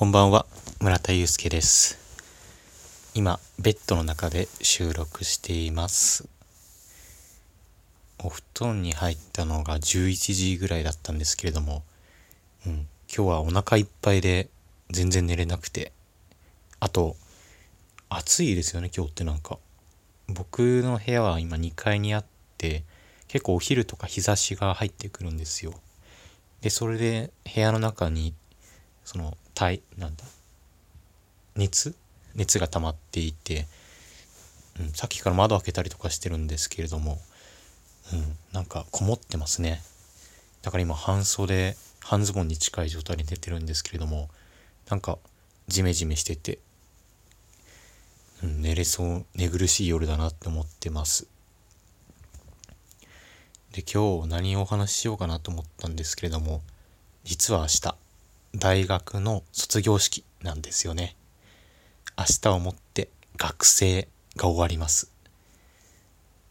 [0.00, 0.46] こんばんは、
[0.80, 1.98] 村田祐介です。
[3.14, 6.26] 今、ベッドの中で収録しています。
[8.18, 11.82] お布団に入ったのが11時ぐらいだったんですけれども、
[12.64, 12.72] うん、
[13.14, 14.48] 今日はお腹いっぱいで
[14.88, 15.92] 全然寝れなくて、
[16.80, 17.14] あと、
[18.08, 19.58] 暑いですよね、今日ってなんか。
[20.28, 22.24] 僕の部屋は今2階にあっ
[22.56, 22.84] て、
[23.28, 25.74] 結構お昼とか日差しが入ってくるんですよ。
[26.62, 28.32] で、それで部屋の中に
[29.04, 30.24] その体なんだ？
[31.54, 31.94] 熱？
[32.34, 33.66] 熱が溜まっていて、
[34.80, 37.18] うん、さっきから窓開けたりとかしてるんですけれども、
[38.14, 39.82] うん、なんかこもってますね。
[40.62, 44.30] だから今半袖半ズボンに近い状態に出てるんですけれども
[44.88, 45.18] なんか
[45.68, 46.58] ジメジメしてて、
[48.42, 51.26] うん、寝れそう寝苦しい夜だなって思ってます。
[53.72, 56.62] で今日何をお話ししようかなと思ったんですけれども
[57.24, 57.99] 実は明日。
[58.56, 61.14] 大学の卒業式なんですよね。
[62.18, 65.12] 明日をもって学生が終わります。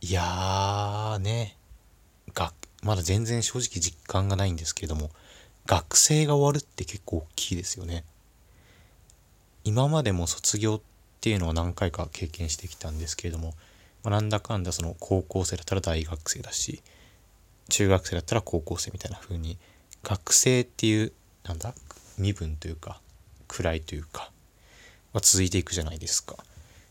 [0.00, 1.56] いやーね、
[2.32, 2.52] が、
[2.84, 5.10] まだ全然正直実感がないんですけれども、
[5.66, 8.04] 学生が終わるって結構大きいですよね。
[9.64, 10.80] 今までも卒業っ
[11.20, 13.54] ていうのは何回か経験してきたんですけれども、
[14.04, 16.82] まあ、なんだかんだその高校生だったら大学生だし、
[17.68, 19.58] 中学生だったら高校生みたいな風に、
[20.04, 21.12] 学生っていう
[21.44, 21.74] なんだ
[22.20, 23.00] 身分というか
[23.48, 24.30] 位というか
[25.12, 26.36] は続いていくじゃないですか。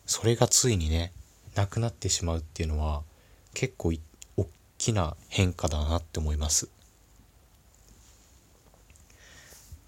[0.06, 1.14] それがついにね
[1.56, 3.04] なくなってしまうっていうのは
[3.54, 3.94] 結構
[4.36, 6.68] 大きな変化だなって思います。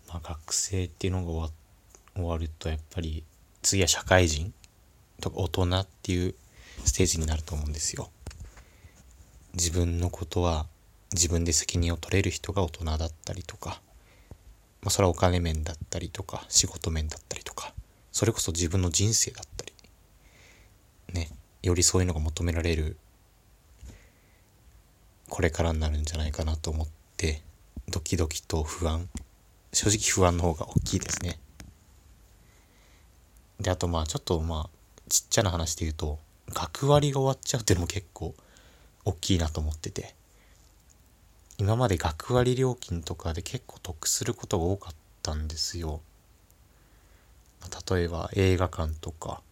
[0.08, 1.50] まあ学生っていうのが終わ
[2.16, 3.24] 終わるとやっぱり
[3.62, 4.54] 次は社会人
[5.20, 6.36] とか大人っていう
[6.86, 8.10] ステージになると思うんですよ。
[9.54, 10.66] 自分のことは
[11.14, 13.82] 自分で責任を取れる人が大人だったりとか
[14.82, 17.74] まあ、それはお金面だったりとか仕事面だったりとか
[18.12, 19.74] それこそ自分の人生だったり
[21.14, 21.30] ね
[21.62, 22.98] よりそういうのが求められる
[25.30, 27.42] これからになるんじゃないかなと思って
[27.90, 29.08] ドキドキと不安
[29.72, 31.40] 正直不安の方が大きいですね。
[33.62, 34.70] であとまあちょっとまあ
[35.08, 36.20] ちっちゃな話で言うと
[36.50, 38.36] 学割が終わっちゃうっていうのも結構
[39.06, 40.16] 大きいなと思ってて。
[41.62, 46.02] 今まで学割料金とかで結構得することが多かったんですよ。
[47.88, 49.44] 例えば映画館とか、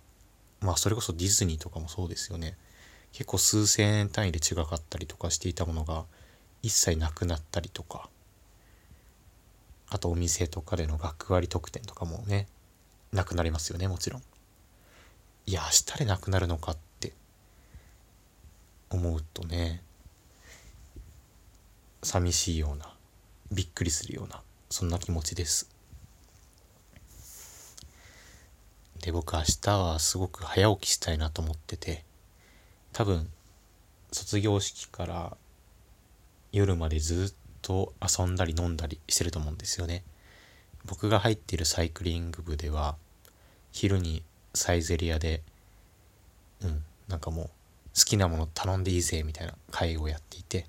[0.60, 2.58] まあそれこそディズニーとかもそうですよね。
[3.12, 6.06] 結構数千円単位で違かったりとかしていたものが
[6.64, 8.10] 一切なくなったりとか、
[9.92, 12.48] あとお店とかでの学割特典とかもね、
[13.12, 14.24] なくなりますよね、もちろん。
[15.46, 17.14] いや、明日でなくなるのかって
[18.90, 19.84] 思うとね、
[22.02, 22.94] 寂しいような
[23.52, 25.70] びっくりするようなそんな気持ちです。
[29.02, 32.04] で僕明日はすごく早起きしたいなと思ってて
[32.92, 33.30] 多分
[34.12, 35.38] 卒業式から
[36.52, 40.04] 夜までずっと遊んだり飲んだりしてると思うんですよね。
[40.86, 42.96] 僕が入っているサイクリング部では
[43.72, 44.24] 昼に
[44.54, 45.44] サイゼリアで
[46.62, 47.52] うんなんかもう好
[48.06, 50.66] きなもの頼んでいいぜみたいな会をやっていて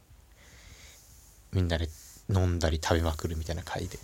[1.52, 1.88] みんなで
[2.28, 3.98] 飲んだり食べまくるみたいな回で。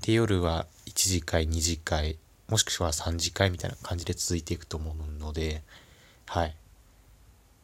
[0.00, 5.62] で、夜は1次会、2次会、もしくは3次会みたいな感じで続いていくと思うので、
[6.26, 6.56] はい。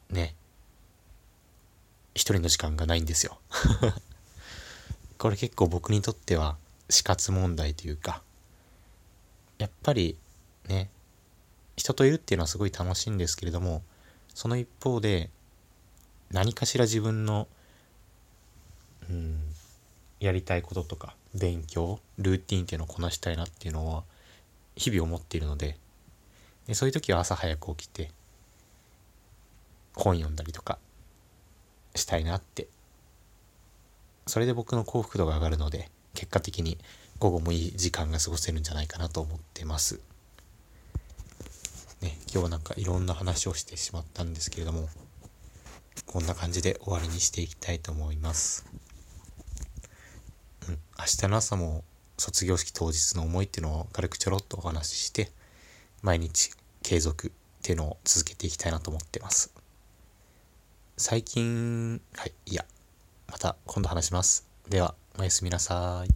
[0.09, 0.35] ね。
[2.13, 3.39] 一人の時間がないんですよ。
[5.17, 6.57] これ結構僕にとっては
[6.89, 8.21] 死活問題というか、
[9.59, 10.17] やっぱり
[10.67, 10.89] ね、
[11.77, 13.83] 人といるっていうのはすごい楽しいんですけれども、
[14.33, 15.29] その一方で
[16.31, 17.47] 何かしら自分の
[19.11, 19.41] うん、
[20.21, 24.03] やりたいこととか勉強ルーティンっていうのをこなしたいなっていうのは
[24.75, 25.77] 日々思っているので
[26.67, 28.09] でそういう時は朝早く起きて
[29.95, 30.79] 本読んだりとか
[31.95, 32.67] したいなって
[34.27, 36.77] それで僕の幸福度が上がるので結果的に
[37.19, 39.99] 午後もいい時間が過ごせるんじゃないかなと思ってます。
[42.01, 44.89] ね、今日はなんかいろんな話をしてしまったんですけれども
[46.07, 48.65] こんな感じで終わりにしていきたいと思います。
[50.67, 51.83] うん、明日の朝も
[52.17, 55.31] 卒業式当日の思いっていうのを軽くちょろっとお話しして
[56.01, 56.51] 毎日
[56.83, 57.31] 継続っ
[57.63, 59.53] ていうのを続けていきたいなと思ってます。
[60.97, 62.65] 最近はいいや
[63.31, 64.47] また今度話します。
[64.69, 66.09] ではおやすみなさい。